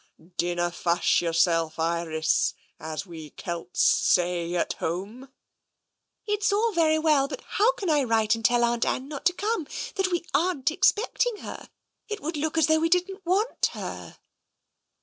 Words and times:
Dinna 0.35 0.71
fash 0.71 1.21
yersel', 1.21 1.71
Iris, 1.77 2.55
as 2.79 3.05
we 3.05 3.29
Kelts 3.29 3.83
say 3.83 4.55
at 4.55 4.79
home/' 4.79 5.31
It's 6.25 6.51
all 6.51 6.71
very 6.71 6.97
well, 6.97 7.27
but 7.27 7.41
how 7.49 7.73
can 7.73 7.87
I 7.87 8.01
write 8.03 8.33
and 8.33 8.43
tell 8.43 8.63
Aunt 8.63 8.83
Anne 8.83 9.07
not 9.07 9.27
to 9.27 9.33
come— 9.33 9.67
that 9.97 10.07
we 10.11 10.25
aren't 10.33 10.71
expecting 10.71 11.37
her? 11.41 11.69
It 12.09 12.19
would 12.19 12.35
look 12.35 12.57
as 12.57 12.65
though 12.65 12.79
we 12.79 12.89
didn't 12.89 13.23
want 13.27 13.63
her." 13.73 14.17